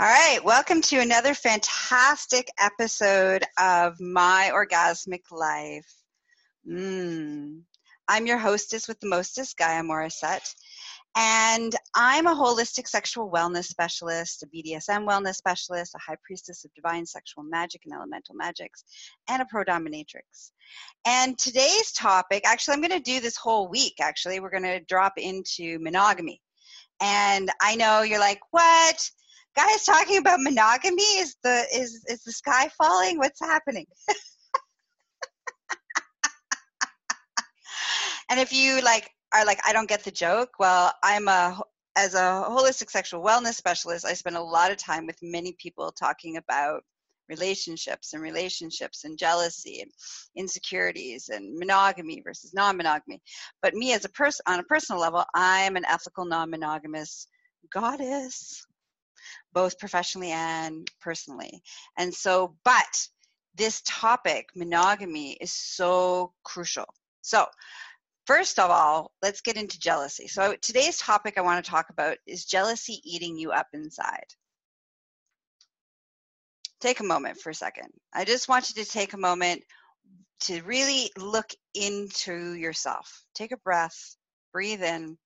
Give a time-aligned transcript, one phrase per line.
[0.00, 5.92] All right, welcome to another fantastic episode of My Orgasmic Life.
[6.70, 7.62] Mm.
[8.06, 10.54] I'm your hostess with the mostest, Gaia Morissette,
[11.16, 16.72] and I'm a holistic sexual wellness specialist, a BDSM wellness specialist, a high priestess of
[16.74, 18.84] divine sexual magic and elemental magics,
[19.28, 20.52] and a pro dominatrix.
[21.08, 24.78] And today's topic, actually, I'm going to do this whole week, actually, we're going to
[24.78, 26.40] drop into monogamy.
[27.00, 29.10] And I know you're like, what?
[29.56, 33.18] Guys talking about monogamy is the is is the sky falling?
[33.18, 33.86] What's happening?
[38.30, 41.60] And if you like are like i don't get the joke well i'm a
[41.96, 45.92] as a holistic sexual wellness specialist i spend a lot of time with many people
[45.92, 46.82] talking about
[47.28, 49.90] relationships and relationships and jealousy and
[50.34, 53.20] insecurities and monogamy versus non-monogamy.
[53.60, 57.26] But me as a person on a personal level i'm an ethical non-monogamous
[57.70, 58.66] goddess
[59.52, 61.62] both professionally and personally.
[61.96, 63.08] And so, but
[63.54, 66.86] this topic, monogamy, is so crucial.
[67.22, 67.46] So,
[68.26, 70.28] first of all, let's get into jealousy.
[70.28, 74.26] So, today's topic I want to talk about is jealousy eating you up inside.
[76.80, 77.88] Take a moment for a second.
[78.14, 79.62] I just want you to take a moment
[80.40, 83.24] to really look into yourself.
[83.34, 84.16] Take a breath,
[84.52, 85.18] breathe in,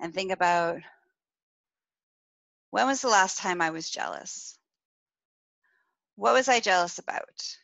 [0.00, 0.78] and think about
[2.70, 4.58] when was the last time I was jealous?
[6.16, 7.56] What was I jealous about?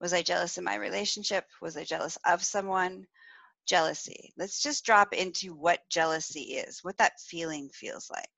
[0.00, 1.46] Was I jealous in my relationship?
[1.60, 3.06] Was I jealous of someone?
[3.66, 4.32] Jealousy.
[4.36, 8.28] Let's just drop into what jealousy is, what that feeling feels like.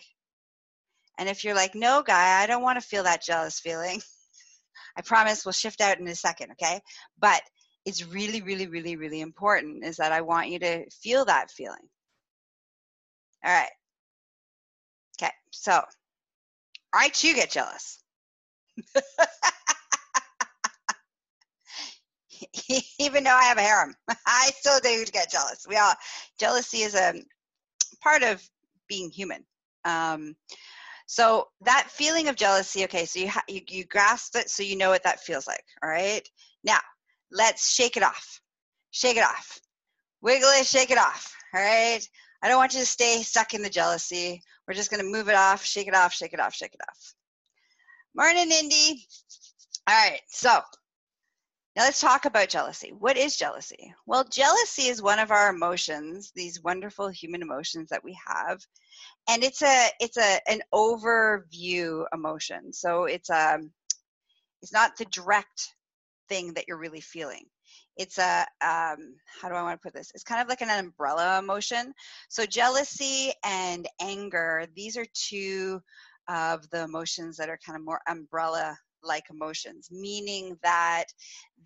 [1.19, 4.03] And if you're like, no, guy, I don't want to feel that jealous feeling,
[4.97, 6.81] I promise we'll shift out in a second, okay?
[7.19, 7.42] But
[7.84, 11.88] it's really, really, really, really important is that I want you to feel that feeling.
[13.44, 13.70] All right.
[15.25, 15.83] Okay, so
[16.94, 18.00] I too get jealous.
[22.98, 23.94] Even though I have a harem,
[24.26, 25.66] I still do get jealous.
[25.69, 25.94] We all
[26.38, 27.15] jealousy is a
[28.03, 28.43] part of
[28.88, 29.44] being human.
[29.84, 30.37] Um,
[31.06, 34.77] so that feeling of jealousy, okay, so you, ha- you you grasp it, so you
[34.77, 35.65] know what that feels like.
[35.82, 36.28] All right,
[36.65, 36.81] now
[37.32, 38.41] let's shake it off.
[38.93, 39.60] Shake it off.
[40.22, 41.34] Wiggle it, shake it off.
[41.54, 42.00] All right.
[42.43, 44.43] I don't want you to stay stuck in the jealousy.
[44.66, 47.14] We're just to move it off, shake it off, shake it off, shake it off.
[48.14, 49.06] Morning, Indy.
[49.86, 50.60] All right, so
[51.76, 52.92] now let's talk about jealousy.
[52.97, 53.92] What is jealousy?
[54.06, 58.60] Well, jealousy is one of our emotions, these wonderful human emotions that we have.
[59.28, 62.72] And it's a it's a an overview emotion.
[62.72, 63.72] So it's a um,
[64.62, 65.74] it's not the direct
[66.28, 67.44] thing that you're really feeling
[67.97, 70.10] it's a um, how do i want to put this?
[70.15, 71.93] It's kind of like an umbrella emotion.
[72.28, 75.81] So jealousy and anger these are two
[76.28, 81.04] of the emotions that are kind of more umbrella like emotions meaning that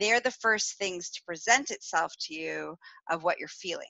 [0.00, 2.76] they're the first things to present itself to you
[3.10, 3.86] of what you're feeling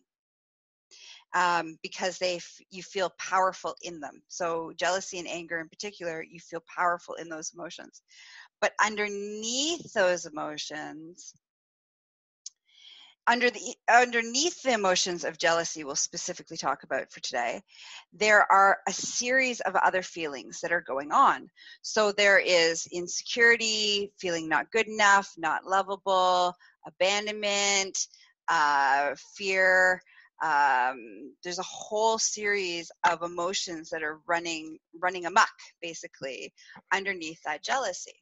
[1.35, 4.23] um, because they f- you feel powerful in them.
[4.29, 8.03] So jealousy and anger in particular you feel powerful in those emotions.
[8.61, 11.35] But underneath those emotions
[13.29, 17.63] under the underneath the emotions of jealousy we'll specifically talk about for today
[18.13, 21.49] there are a series of other feelings that are going on.
[21.83, 26.55] So there is insecurity feeling not good enough not lovable
[26.87, 27.99] abandonment
[28.49, 30.01] uh, fear
[30.43, 35.49] um, there's a whole series of emotions that are running running amok
[35.83, 36.53] basically
[36.93, 38.15] underneath that jealousy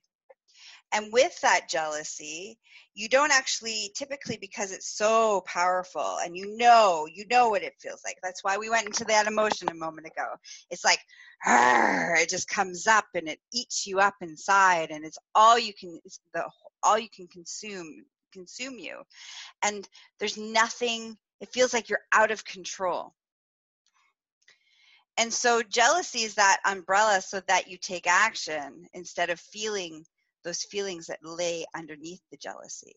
[0.92, 2.58] and with that jealousy,
[2.94, 7.74] you don't actually typically because it's so powerful and you know, you know what it
[7.80, 8.16] feels like.
[8.22, 10.26] That's why we went into that emotion a moment ago.
[10.70, 11.00] It's like
[11.46, 16.00] it just comes up and it eats you up inside and it's all you can
[16.32, 16.44] the
[16.82, 19.02] all you can consume consume you.
[19.62, 19.86] And
[20.19, 23.12] there's nothing it feels like you're out of control.
[25.19, 30.05] And so jealousy is that umbrella so that you take action instead of feeling
[30.46, 32.94] those feelings that lay underneath the jealousy,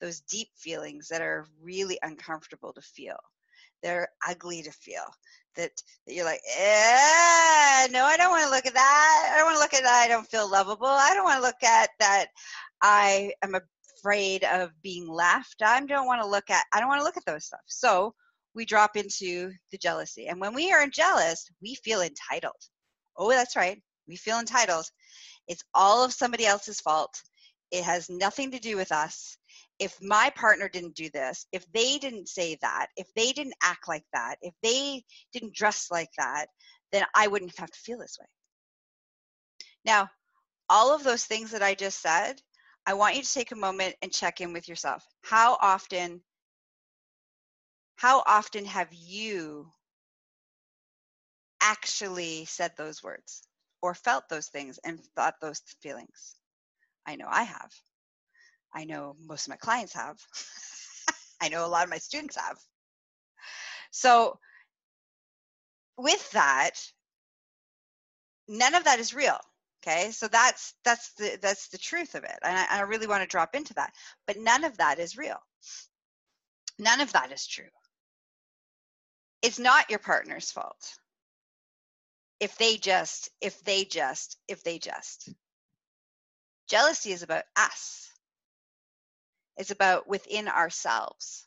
[0.00, 3.18] those deep feelings that are really uncomfortable to feel.
[3.82, 5.04] They're ugly to feel.
[5.56, 5.70] That,
[6.06, 9.30] that you're like, eh, no, I don't want to look at that.
[9.32, 10.02] I don't want to look at that.
[10.04, 10.86] I don't feel lovable.
[10.86, 12.26] I don't want to look at that.
[12.82, 13.54] I am
[13.98, 15.62] afraid of being left.
[15.62, 16.64] I don't want to look at.
[16.72, 17.60] I don't want to look at those stuff.
[17.66, 18.14] So
[18.54, 22.54] we drop into the jealousy, and when we are jealous, we feel entitled.
[23.16, 23.82] Oh, that's right.
[24.08, 24.86] We feel entitled.
[25.48, 27.22] It's all of somebody else's fault.
[27.70, 29.36] It has nothing to do with us.
[29.78, 33.88] If my partner didn't do this, if they didn't say that, if they didn't act
[33.88, 35.02] like that, if they
[35.32, 36.46] didn't dress like that,
[36.92, 38.26] then I wouldn't have to feel this way.
[39.84, 40.08] Now,
[40.68, 42.40] all of those things that I just said,
[42.86, 45.04] I want you to take a moment and check in with yourself.
[45.24, 46.22] How often
[47.96, 49.70] how often have you
[51.62, 53.42] actually said those words
[53.86, 56.34] or felt those things and thought those feelings?
[57.06, 57.72] I know I have.
[58.74, 60.18] I know most of my clients have.
[61.40, 62.58] I know a lot of my students have.
[63.92, 64.40] So,
[65.96, 66.72] with that,
[68.48, 69.38] none of that is real.
[69.82, 73.22] Okay, so that's that's the that's the truth of it, and I, I really want
[73.22, 73.92] to drop into that.
[74.26, 75.38] But none of that is real.
[76.76, 77.70] None of that is true.
[79.42, 80.96] It's not your partner's fault
[82.40, 85.30] if they just if they just if they just.
[86.68, 88.10] Jealousy is about us.
[89.56, 91.46] It's about within ourselves.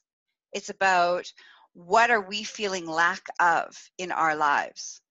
[0.54, 1.32] It's about
[1.74, 5.02] what are we feeling lack of in our lives.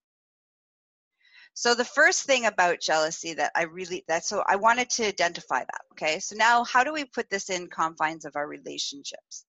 [1.54, 5.60] So the first thing about jealousy that i really that so i wanted to identify
[5.60, 6.20] that okay?
[6.20, 9.44] So now how do we put this in confines of our relationships?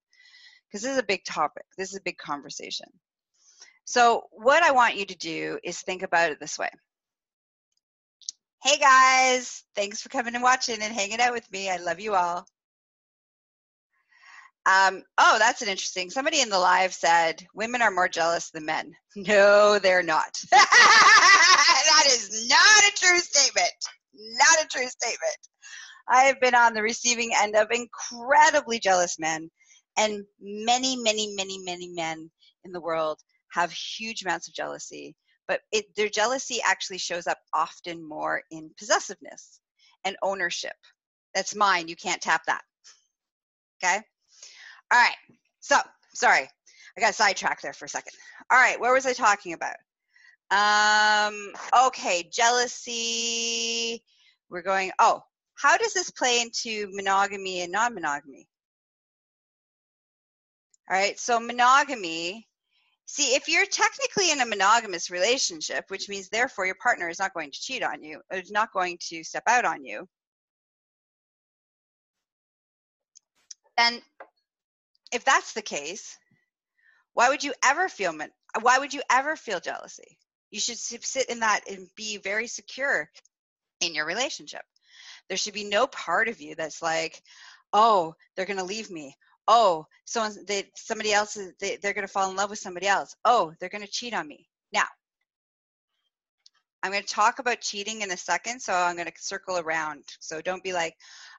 [0.68, 1.66] Because this is a big topic.
[1.78, 2.88] This is a big conversation
[3.86, 6.70] so what i want you to do is think about it this way
[8.64, 12.14] hey guys thanks for coming and watching and hanging out with me i love you
[12.16, 12.46] all
[14.66, 16.12] um, oh, that's an interesting.
[16.12, 18.94] Somebody in the live said women are more jealous than men.
[19.16, 20.40] No, they're not.
[20.52, 23.74] that is not a true statement.
[24.14, 25.40] Not a true statement.
[26.08, 29.50] I have been on the receiving end of incredibly jealous men,
[29.98, 32.30] and many, many, many, many men
[32.66, 33.20] in the world
[33.52, 35.16] have huge amounts of jealousy.
[35.48, 39.60] But it, their jealousy actually shows up often more in possessiveness
[40.06, 40.76] and ownership.
[41.34, 41.88] That's mine.
[41.88, 42.62] You can't tap that.
[43.84, 44.00] Okay?
[44.92, 45.16] All right.
[45.60, 45.78] So,
[46.14, 46.48] sorry.
[46.98, 48.14] I got sidetracked there for a second.
[48.52, 48.80] All right.
[48.80, 49.76] Where was I talking about?
[50.52, 51.52] Um,
[51.88, 52.30] okay.
[52.32, 54.04] Jealousy.
[54.50, 55.22] We're going, oh,
[55.56, 58.48] how does this play into monogamy and non monogamy?
[60.90, 61.20] All right.
[61.20, 62.49] So, monogamy.
[63.12, 67.34] See, if you're technically in a monogamous relationship, which means therefore your partner is not
[67.34, 70.08] going to cheat on you, uh, is not going to step out on you,
[73.80, 74.00] then
[75.12, 76.20] if that's the case,
[77.16, 78.14] why would you ever feel
[78.62, 80.20] why would you ever feel jealousy?
[80.52, 83.10] You should sit in that and be very secure
[83.82, 84.62] in your relationship.
[85.30, 87.24] There should be no part of you that's like,
[87.74, 89.18] oh, they're going to leave me.
[89.52, 92.88] Oh, someone they somebody else is they, they're going to fall in love with somebody
[92.88, 93.16] else.
[93.26, 94.48] Oh, they're going to cheat on me.
[94.72, 94.86] Now,
[96.84, 100.04] I'm going to talk about cheating in a second, so I'm going to circle around.
[100.20, 100.96] So don't be like,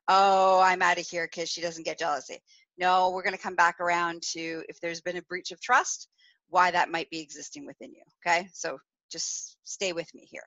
[0.09, 2.41] oh, I'm out of here because she doesn't get jealousy.
[2.79, 6.09] No, we're going to come back around to if there's been a breach of trust,
[6.49, 8.03] why that might be existing within you.
[8.27, 8.79] Okay, so
[9.11, 10.43] just stay with me here.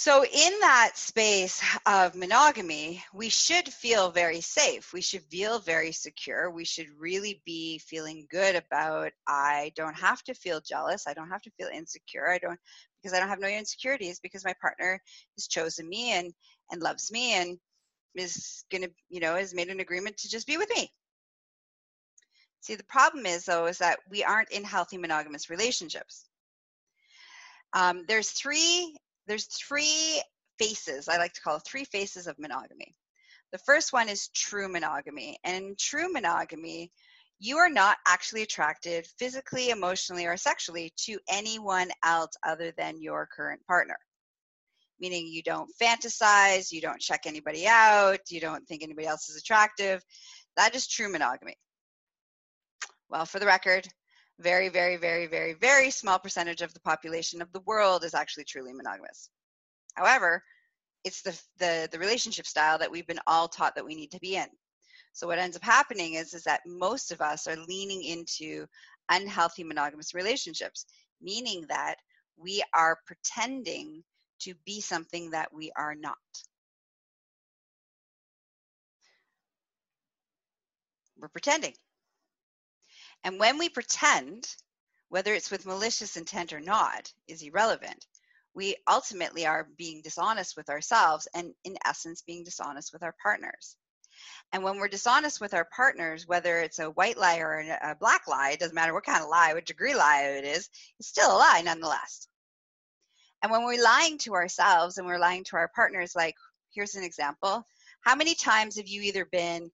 [0.00, 4.92] So, in that space of monogamy, we should feel very safe.
[4.92, 6.52] We should feel very secure.
[6.52, 11.08] We should really be feeling good about I don't have to feel jealous.
[11.08, 12.30] I don't have to feel insecure.
[12.30, 12.60] I don't
[13.02, 15.02] because I don't have no insecurities because my partner
[15.36, 16.32] has chosen me and
[16.70, 17.58] and loves me and
[18.14, 20.92] is going to, you know, has made an agreement to just be with me.
[22.60, 26.24] See, the problem is, though, is that we aren't in healthy monogamous relationships.
[27.72, 28.96] Um, there's three,
[29.28, 30.20] there's three
[30.58, 32.94] faces, I like to call three faces of monogamy.
[33.52, 35.38] The first one is true monogamy.
[35.44, 36.90] And in true monogamy,
[37.38, 43.28] you are not actually attracted physically, emotionally, or sexually to anyone else other than your
[43.34, 43.96] current partner
[45.00, 49.36] meaning you don't fantasize, you don't check anybody out, you don't think anybody else is
[49.36, 50.02] attractive.
[50.56, 51.54] That is true monogamy.
[53.08, 53.86] Well, for the record,
[54.40, 58.44] very, very, very, very, very small percentage of the population of the world is actually
[58.44, 59.30] truly monogamous.
[59.94, 60.42] However,
[61.04, 64.20] it's the, the, the relationship style that we've been all taught that we need to
[64.20, 64.46] be in.
[65.12, 68.66] So what ends up happening is, is that most of us are leaning into
[69.08, 70.86] unhealthy monogamous relationships,
[71.20, 71.96] meaning that
[72.36, 74.04] we are pretending
[74.40, 76.16] to be something that we are not.
[81.18, 81.74] We're pretending.
[83.24, 84.46] And when we pretend,
[85.08, 88.06] whether it's with malicious intent or not, is irrelevant.
[88.54, 93.76] We ultimately are being dishonest with ourselves and, in essence, being dishonest with our partners.
[94.52, 98.26] And when we're dishonest with our partners, whether it's a white lie or a black
[98.26, 101.30] lie, it doesn't matter what kind of lie, what degree lie it is, it's still
[101.30, 102.26] a lie nonetheless.
[103.42, 106.34] And when we're lying to ourselves and we're lying to our partners, like,
[106.74, 107.64] here's an example.
[108.00, 109.70] How many times have you either been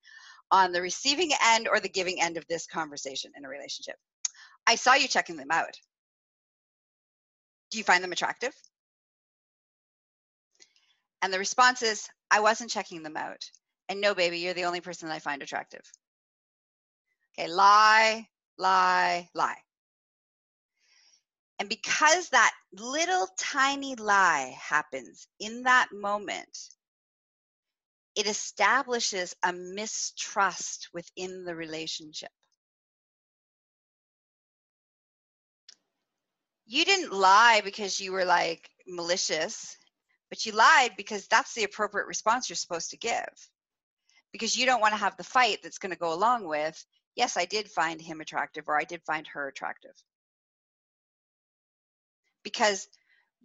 [0.50, 3.96] on the receiving end or the giving end of this conversation in a relationship?
[4.66, 5.78] I saw you checking them out.
[7.70, 8.54] Do you find them attractive?
[11.22, 13.42] And the response is, I wasn't checking them out.
[13.88, 15.82] And no, baby, you're the only person that I find attractive.
[17.38, 19.56] Okay, lie, lie, lie.
[21.58, 26.58] And because that little tiny lie happens in that moment,
[28.14, 32.30] it establishes a mistrust within the relationship.
[36.66, 39.76] You didn't lie because you were like malicious,
[40.30, 43.28] but you lied because that's the appropriate response you're supposed to give.
[44.33, 46.85] Because you don't want to have the fight that's going to go along with,
[47.16, 49.94] yes, I did find him attractive or I did find her attractive.
[52.42, 52.88] Because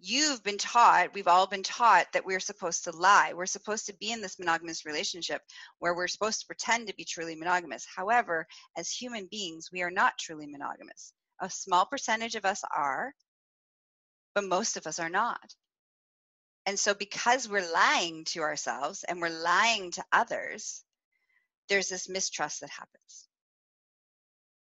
[0.02, 3.34] you've been taught, we've all been taught that we're supposed to lie.
[3.34, 5.42] We're supposed to be in this monogamous relationship
[5.80, 7.86] where we're supposed to pretend to be truly monogamous.
[7.94, 11.14] However, as human beings, we are not truly monogamous.
[11.42, 13.14] A small percentage of us are,
[14.36, 15.56] but most of us are not.
[16.66, 20.84] And so, because we're lying to ourselves and we're lying to others,
[21.68, 23.28] there's this mistrust that happens.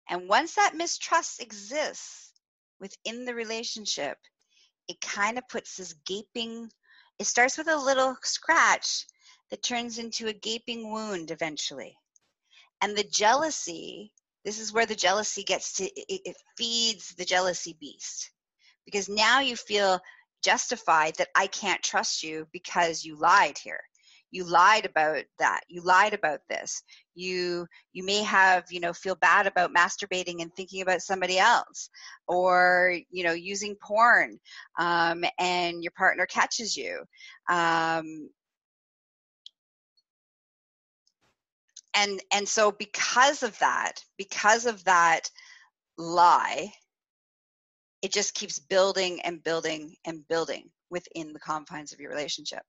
[0.09, 2.31] And once that mistrust exists
[2.79, 4.17] within the relationship,
[4.87, 6.69] it kind of puts this gaping,
[7.19, 9.05] it starts with a little scratch
[9.49, 11.97] that turns into a gaping wound eventually.
[12.81, 14.13] And the jealousy,
[14.45, 18.31] this is where the jealousy gets to, it, it feeds the jealousy beast.
[18.85, 19.99] Because now you feel
[20.43, 23.81] justified that I can't trust you because you lied here
[24.31, 26.83] you lied about that you lied about this.
[27.15, 31.89] You you may have you know feel bad about masturbating and thinking about somebody else
[32.27, 34.39] or you know using porn
[34.79, 37.03] um, and your partner catches you.
[37.49, 38.29] Um,
[41.93, 45.29] and and so because of that because of that
[45.97, 46.71] lie
[48.01, 52.61] it just keeps building and building and building within the confines of your relationship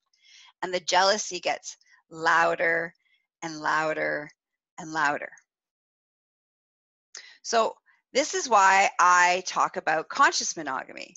[0.63, 1.77] and the jealousy gets
[2.11, 2.95] louder
[3.43, 4.31] and louder
[4.79, 5.31] and louder.
[7.43, 7.75] So,
[8.13, 11.15] this is why I talk about conscious monogamy.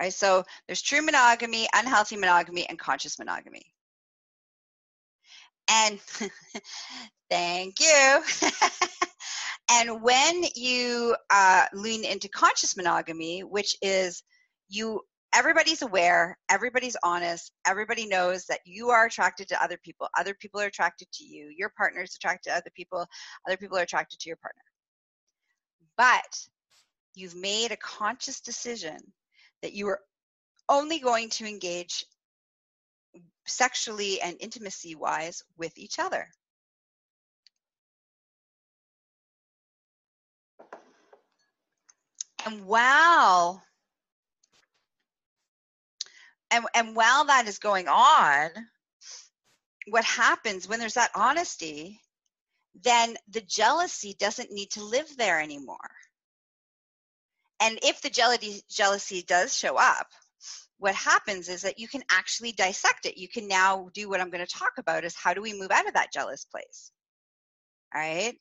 [0.00, 0.12] Right?
[0.12, 3.74] So, there's true monogamy, unhealthy monogamy, and conscious monogamy.
[5.70, 6.00] And
[7.30, 8.22] thank you.
[9.70, 14.22] and when you uh, lean into conscious monogamy, which is
[14.68, 15.02] you
[15.36, 20.58] everybody's aware, everybody's honest, everybody knows that you are attracted to other people, other people
[20.62, 23.06] are attracted to you, your partner is attracted to other people,
[23.46, 24.62] other people are attracted to your partner.
[25.98, 26.48] But
[27.14, 28.96] you've made a conscious decision
[29.60, 30.00] that you are
[30.70, 32.06] only going to engage
[33.44, 36.26] sexually and intimacy wise with each other.
[42.46, 43.60] And wow,
[46.50, 48.50] and and while that is going on
[49.88, 52.00] what happens when there's that honesty
[52.82, 55.78] then the jealousy doesn't need to live there anymore.
[57.60, 60.08] And if the jealousy jealousy does show up
[60.78, 63.16] what happens is that you can actually dissect it.
[63.16, 65.70] You can now do what i'm going to talk about is how do we move
[65.70, 66.92] out of that jealous place
[67.94, 68.34] all right?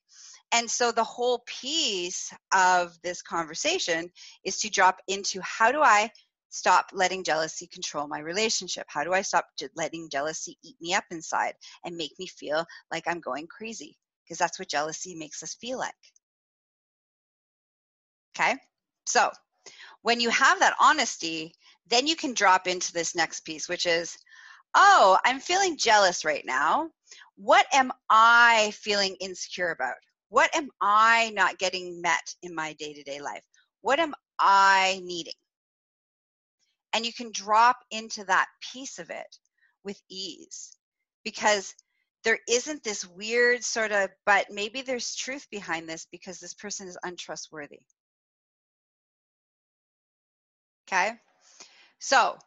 [0.52, 4.10] And so the whole piece of this conversation
[4.44, 6.10] is to drop into how do i
[6.56, 8.86] stop letting jealousy control my relationship?
[8.88, 9.46] How do I stop
[9.76, 13.98] letting jealousy eat me up inside and make me feel like I'm going crazy?
[14.24, 15.94] Because that's what jealousy makes us feel like.
[18.38, 18.56] Okay?
[19.06, 19.32] So,
[20.02, 21.54] when you have that honesty,
[21.88, 24.18] then you can drop into this next piece, which is,
[24.76, 26.90] oh, I'm feeling jealous right now.
[27.36, 29.96] What am I feeling insecure about?
[30.30, 33.44] What am I not getting met in my day to day life?
[33.82, 35.34] What am I needing?
[36.96, 39.38] And you can drop into that piece of it
[39.84, 40.72] with ease.
[41.26, 41.76] Because
[42.24, 46.88] there isn't this weird sort of but maybe there's truth behind this because this person
[46.88, 47.82] is untrustworthy.
[50.88, 51.12] Okay?
[52.00, 52.38] So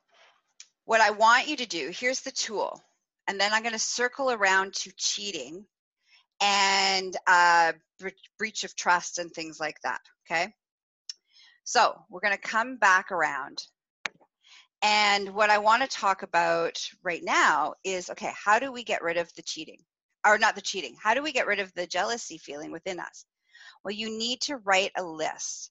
[0.84, 2.80] what i want you to do here's the tool
[3.26, 5.66] and then i'm going to circle around to cheating
[6.40, 7.72] and uh,
[8.38, 10.54] breach of trust and things like that okay?
[11.64, 13.62] So we're going to come back around
[14.82, 19.02] and what I want to talk about right now is okay, how do we get
[19.02, 19.78] rid of the cheating?
[20.24, 23.24] Or not the cheating, how do we get rid of the jealousy feeling within us?
[23.84, 25.70] Well, you need to write a list.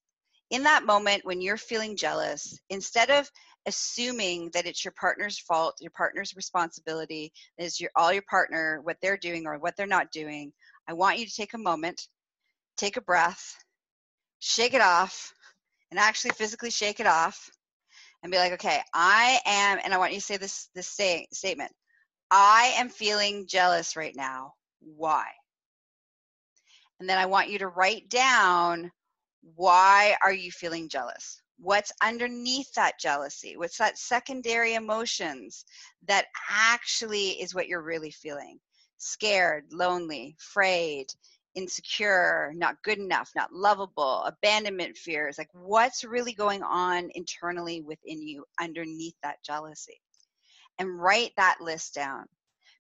[0.50, 3.30] In that moment when you're feeling jealous, instead of
[3.66, 8.98] assuming that it's your partner's fault, your partner's responsibility, is your all your partner, what
[9.02, 10.54] they're doing or what they're not doing,
[10.88, 12.08] I want you to take a moment,
[12.78, 13.56] take a breath,
[14.40, 15.34] shake it off,
[15.92, 17.50] and actually physically shake it off
[18.24, 21.28] and be like, okay, I am, and I want you to say this this say,
[21.32, 21.72] statement.
[22.30, 24.54] I am feeling jealous right now.
[24.82, 25.26] Why?
[27.00, 28.92] And then I want you to write down
[29.56, 31.42] why are you feeling jealous?
[31.60, 33.56] What's underneath that jealousy?
[33.58, 35.64] What's that secondary emotions
[36.08, 38.60] that actually is what you're really feeling?
[38.98, 41.08] Scared, lonely, afraid,
[41.58, 45.38] insecure, not good enough, not lovable, abandonment fears.
[45.38, 50.00] Like what's really going on internally within you underneath that jealousy?
[50.78, 52.26] And write that list down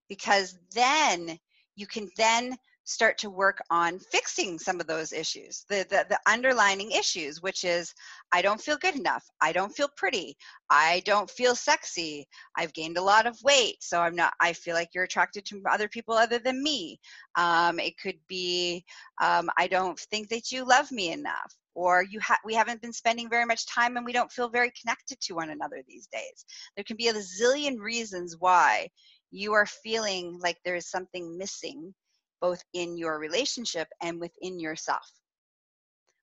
[0.07, 1.39] because then
[1.75, 2.55] you can then
[2.87, 7.65] start to work on fixing some of those issues the, the, the underlining issues which
[7.65, 7.93] is
[8.31, 9.25] i don't feel good enough.
[9.41, 10.37] I don't feel pretty.
[10.69, 12.27] I don't feel sexy.
[12.55, 15.61] I've gained a lot of weight so i'm not i feel like you're attracted to
[15.69, 16.99] other people other than me.
[17.35, 18.85] Um, it could be
[19.21, 22.93] um, i don't think that you love me enough or you ha- we haven't been
[22.93, 26.45] spending very much time and we don't feel very connected to one another these days.
[26.75, 28.87] There can be a zillion reasons why
[29.29, 31.93] you are feeling like there is something missing
[32.41, 35.09] both in your relationship and within yourself,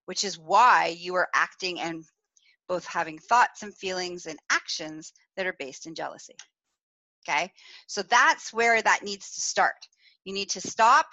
[0.06, 2.04] which is why you are acting and
[2.68, 6.34] both having thoughts and feelings and actions that are based in jealousy.
[7.26, 7.50] Okay,
[7.86, 9.76] so that's where that needs to start.
[10.24, 11.06] You need to stop,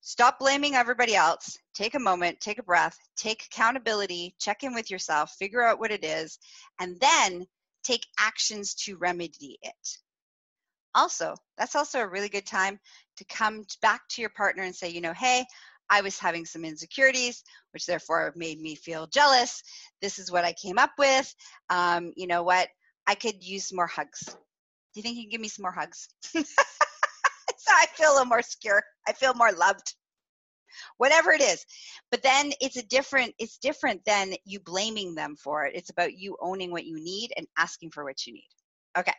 [0.00, 4.90] stop blaming everybody else, take a moment, take a breath, take accountability, check in with
[4.90, 6.38] yourself, figure out what it is,
[6.80, 7.46] and then
[7.82, 9.98] take actions to remedy it
[10.94, 12.78] also that's also a really good time
[13.16, 15.44] to come back to your partner and say you know hey
[15.90, 19.62] i was having some insecurities which therefore made me feel jealous.
[20.00, 21.34] This is what i came up with.
[21.68, 22.68] Um, you know what?
[23.06, 24.24] I could use more hugs.
[24.24, 24.34] Do
[24.94, 26.08] you think you can give me some more hugs?
[27.66, 28.82] So i feel a little more secure.
[29.08, 29.94] I feel more loved.
[30.98, 31.64] Whatever it is.
[32.10, 35.74] But then it's a different it's different than you blaming them for it.
[35.74, 38.48] It's about you owning what you need and asking for what you need.
[38.98, 39.14] Okay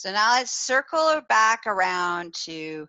[0.00, 2.88] so now let's circle back around to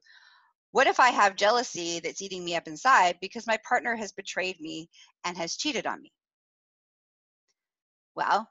[0.71, 4.61] what if I have jealousy that's eating me up inside because my partner has betrayed
[4.61, 4.89] me
[5.25, 6.13] and has cheated on me?
[8.15, 8.47] Well,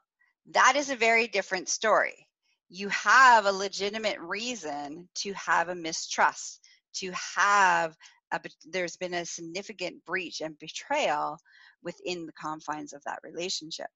[0.51, 2.27] that is a very different story.
[2.69, 6.59] You have a legitimate reason to have a mistrust,
[6.97, 7.95] to have
[8.31, 11.39] a, there's been a significant breach and betrayal
[11.81, 13.89] within the confines of that relationship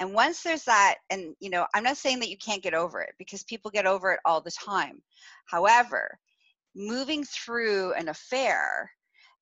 [0.00, 3.00] and once there's that and you know i'm not saying that you can't get over
[3.00, 5.02] it because people get over it all the time.
[5.46, 6.18] However
[6.74, 8.90] moving through an affair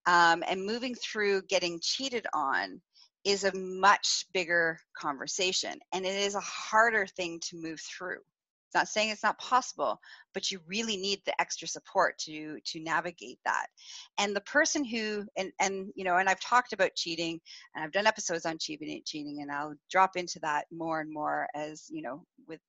[0.07, 2.81] um, and moving through getting cheated on
[3.25, 8.21] is a much bigger conversation and it is a harder thing to move through
[8.75, 9.99] not saying it's not possible
[10.35, 13.67] but you really need the extra support to to navigate that.
[14.19, 17.41] And the person who and and you know and i've talked about cheating
[17.75, 21.47] and i've done episodes on cheating cheating and i'll drop into that more and more
[21.55, 22.61] as you know with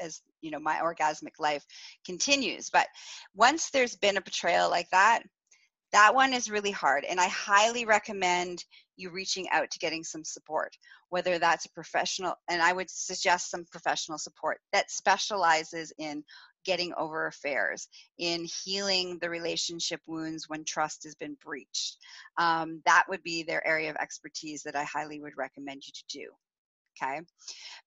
[0.00, 1.64] as you know my orgasmic life
[2.04, 2.70] continues.
[2.70, 2.86] But
[3.34, 5.22] once there's been a betrayal like that
[5.94, 8.64] that one is really hard and i highly recommend
[8.96, 10.76] you reaching out to getting some support
[11.08, 16.22] whether that's a professional and i would suggest some professional support that specializes in
[16.64, 21.98] getting over affairs in healing the relationship wounds when trust has been breached.
[22.38, 26.18] Um, that would be their area of expertise that i highly would recommend you to
[26.18, 26.30] do
[27.02, 27.20] okay?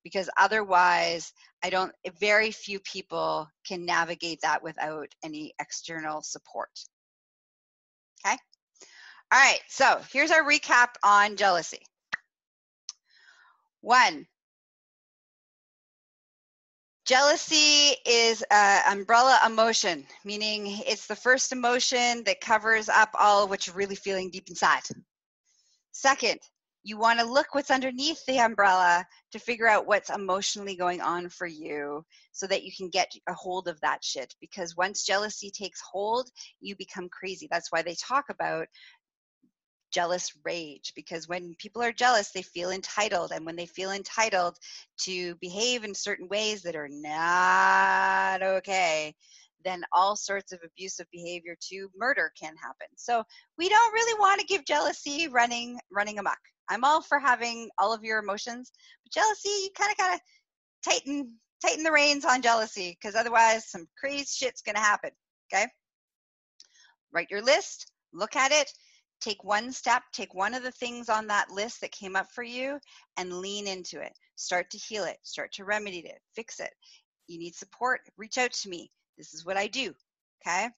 [0.04, 6.70] Because otherwise i don't very few people can navigate that without any external support
[8.26, 8.38] Okay.
[9.32, 9.60] All right.
[9.68, 11.80] So here's our recap on jealousy.
[13.82, 14.28] One,
[17.06, 23.66] jealousy is an umbrella emotion, meaning it's the first emotion that covers up all what
[23.68, 24.82] you're really feeling deep inside.
[25.92, 26.40] Second,
[26.88, 31.28] you want to look what's underneath the umbrella to figure out what's emotionally going on
[31.28, 35.52] for you so that you can get a hold of that shit because once jealousy
[35.52, 36.30] takes hold
[36.62, 37.46] you become crazy.
[37.52, 38.68] That's why they talk about
[39.92, 44.56] jealous rage because when people are jealous they feel entitled and when they feel entitled
[45.00, 49.14] to behave in certain ways that are not okay
[49.66, 52.88] then all sorts of abusive behavior to murder can happen.
[52.96, 53.24] So
[53.58, 56.38] we don't really want to give jealousy running running amok
[56.70, 58.72] I'm all for having all of your emotions,
[59.04, 60.20] but jealousy, you kind of gotta
[60.84, 65.12] tighten tighten the reins on jealousy because otherwise some crazy shit's gonna happen.
[65.52, 65.68] Okay.
[67.12, 68.72] Write your list, look at it,
[69.22, 72.44] take one step, take one of the things on that list that came up for
[72.44, 72.80] you
[73.18, 74.14] and lean into it.
[74.36, 76.74] Start to heal it, start to remedy it, fix it.
[77.28, 78.92] You need support, reach out to me.
[79.18, 79.94] This is what I do.
[80.46, 80.70] Okay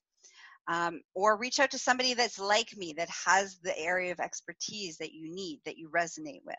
[0.70, 4.98] um, or reach out to somebody that's like me that has the area of expertise
[4.98, 6.54] that you need that you resonate with.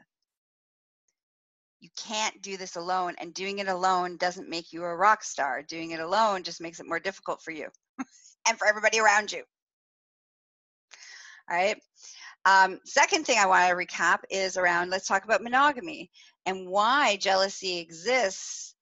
[1.79, 5.63] You can't do this alone and doing it alone doesn't make you a rock star.
[5.63, 7.69] Doing it alone just makes it more difficult for you
[8.47, 9.43] and for everybody around you.
[11.49, 11.77] All right?
[12.43, 16.09] Um, second thing i want to recap is around let's talk about monogamy
[16.47, 18.73] and why jealousy exists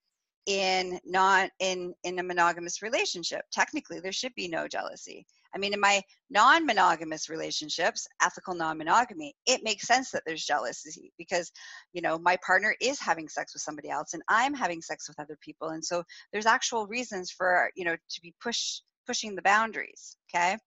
[0.45, 5.73] in not in in a monogamous relationship technically there should be no jealousy I mean,
[5.73, 11.51] in my non monogamous relationships, ethical non monogamy, it makes sense that there's jealousy because,
[11.93, 15.19] you know, my partner is having sex with somebody else and I'm having sex with
[15.19, 15.69] other people.
[15.69, 20.17] And so there's actual reasons for, you know, to be push, pushing the boundaries.
[20.33, 20.57] Okay.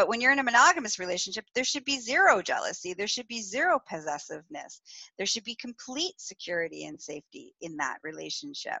[0.00, 2.94] But when you're in a monogamous relationship, there should be zero jealousy.
[2.94, 4.80] There should be zero possessiveness.
[5.18, 8.78] There should be complete security and safety in that relationship,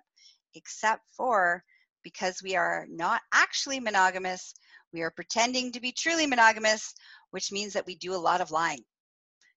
[0.54, 1.62] except for
[2.02, 4.54] because we are not actually monogamous,
[4.94, 6.94] we are pretending to be truly monogamous,
[7.32, 8.82] which means that we do a lot of lying.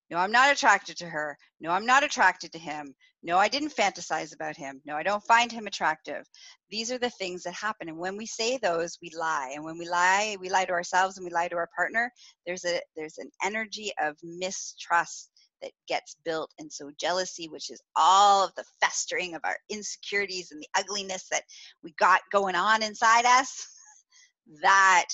[0.10, 1.38] No, I'm not attracted to her.
[1.60, 2.94] No, I'm not attracted to him.
[3.24, 4.82] No, I didn't fantasize about him.
[4.86, 6.26] No, I don't find him attractive.
[6.70, 7.88] These are the things that happen.
[7.88, 9.54] And when we say those, we lie.
[9.56, 12.12] And when we lie, we lie to ourselves and we lie to our partner.
[12.46, 15.30] There's a there's an energy of mistrust
[15.64, 16.52] that gets built.
[16.60, 21.28] And so jealousy, which is all of the festering of our insecurities and the ugliness
[21.32, 21.44] that
[21.82, 23.66] we got going on inside us,
[24.62, 25.06] that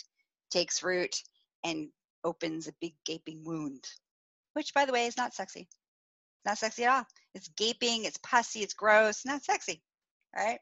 [0.49, 1.15] takes root
[1.63, 1.89] and
[2.23, 3.83] opens a big gaping wound,
[4.53, 5.67] which, by the way, is not sexy.
[6.45, 7.05] Not sexy at all.
[7.33, 9.81] It's gaping, it's pussy, it's gross, not sexy.
[10.37, 10.59] All right.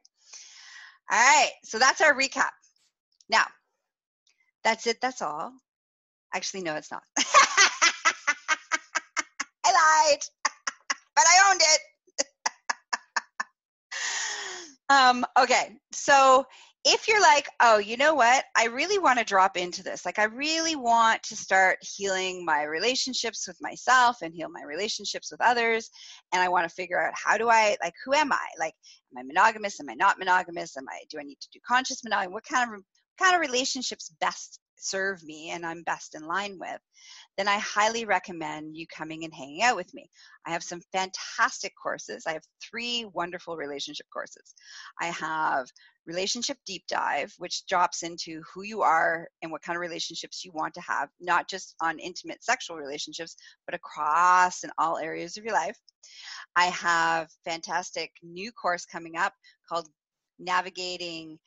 [1.11, 1.51] All right.
[1.63, 2.49] So that's our recap.
[3.29, 3.45] Now,
[4.63, 4.99] that's it.
[5.01, 5.53] That's all.
[6.33, 7.03] Actually, no, it's not.
[9.65, 10.19] I lied,
[11.15, 12.25] but I owned it.
[14.89, 15.77] um, okay.
[15.93, 16.45] So
[16.89, 18.45] if you're like, oh, you know what?
[18.55, 20.05] I really want to drop into this.
[20.05, 25.29] Like, I really want to start healing my relationships with myself and heal my relationships
[25.29, 25.89] with others.
[26.31, 28.47] And I want to figure out how do I, like, who am I?
[28.57, 28.73] Like,
[29.11, 29.81] am I monogamous?
[29.81, 30.77] Am I not monogamous?
[30.77, 32.33] Am I, do I need to do conscious monogamy?
[32.33, 32.81] What kind of,
[33.19, 36.79] kind of relationships best serve me and I'm best in line with,
[37.37, 40.09] then I highly recommend you coming and hanging out with me.
[40.45, 42.23] I have some fantastic courses.
[42.25, 44.53] I have three wonderful relationship courses.
[44.99, 45.67] I have
[46.05, 50.51] Relationship Deep Dive, which drops into who you are and what kind of relationships you
[50.53, 53.35] want to have, not just on intimate sexual relationships,
[53.65, 55.77] but across in all areas of your life.
[56.55, 59.33] I have fantastic new course coming up
[59.67, 59.89] called
[60.39, 61.39] Navigating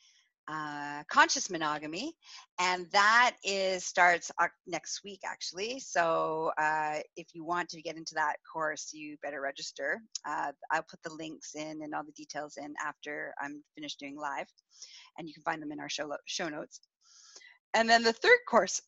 [0.48, 2.12] uh, conscious monogamy,
[2.58, 4.30] and that is starts
[4.66, 5.80] next week actually.
[5.80, 10.00] So uh, if you want to get into that course, you better register.
[10.26, 14.16] Uh, I'll put the links in and all the details in after I'm finished doing
[14.18, 14.48] live,
[15.18, 16.80] and you can find them in our show show notes.
[17.74, 18.82] And then the third course,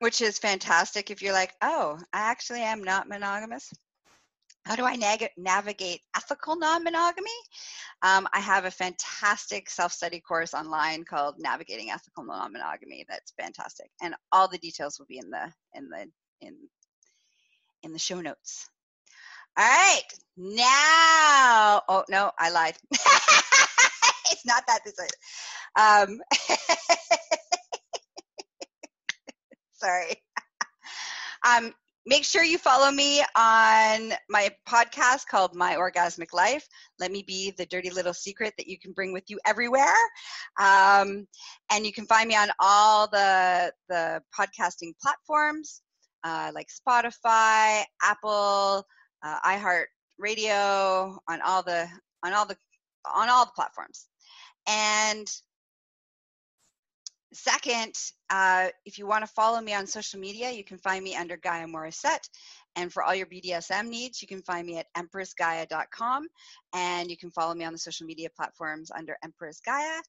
[0.00, 3.72] which is fantastic if you're like, oh, I actually am not monogamous
[4.64, 7.30] how do I nag- navigate ethical non monogamy?
[8.02, 13.04] Um, I have a fantastic self study course online called Navigating Ethical Non Monogamy.
[13.08, 16.06] That's fantastic, and all the details will be in the in the
[16.40, 16.56] in
[17.82, 18.68] in the show notes.
[19.56, 20.02] All right,
[20.36, 22.76] now, oh no, I lied.
[22.92, 24.80] it's not that.
[24.84, 25.10] This is,
[25.76, 26.20] um,
[29.72, 30.22] sorry.
[31.46, 31.72] Um,
[32.08, 36.66] Make sure you follow me on my podcast called My Orgasmic Life.
[36.98, 39.94] Let me be the dirty little secret that you can bring with you everywhere.
[40.58, 41.26] Um,
[41.70, 45.82] and you can find me on all the, the podcasting platforms
[46.24, 48.86] uh, like Spotify, Apple,
[49.22, 51.86] uh, iHeartRadio, on all the
[52.24, 52.56] on all the
[53.14, 54.06] on all the platforms.
[54.66, 55.30] And
[57.40, 57.94] Second,
[58.30, 61.36] uh, if you want to follow me on social media, you can find me under
[61.36, 62.28] Gaia Morissette.
[62.74, 66.26] And for all your BDSM needs, you can find me at empressgaia.com.
[66.74, 70.00] And you can follow me on the social media platforms under Empress Gaia.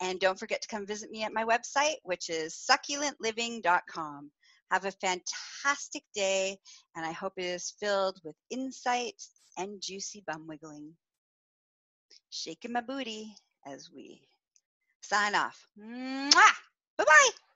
[0.00, 4.30] And don't forget to come visit me at my website, which is succulentliving.com.
[4.70, 6.56] Have a fantastic day,
[6.96, 9.22] and I hope it is filled with insight
[9.58, 10.94] and juicy bum wiggling.
[12.30, 13.34] Shaking my booty
[13.66, 14.22] as we
[15.02, 15.62] sign off.
[15.78, 16.67] Mwah!
[16.98, 17.47] Bye bye.